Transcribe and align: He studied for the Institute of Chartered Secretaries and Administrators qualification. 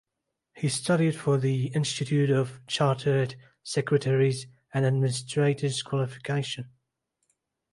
He 0.55 0.67
studied 0.67 1.15
for 1.15 1.37
the 1.37 1.67
Institute 1.75 2.31
of 2.31 2.65
Chartered 2.65 3.35
Secretaries 3.61 4.47
and 4.73 4.83
Administrators 4.83 5.83
qualification. 5.83 6.71